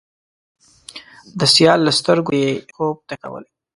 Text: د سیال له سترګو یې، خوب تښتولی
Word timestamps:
د 1.39 1.41
سیال 1.55 1.79
له 1.87 1.91
سترګو 1.99 2.31
یې، 2.41 2.49
خوب 2.75 2.95
تښتولی 3.07 3.49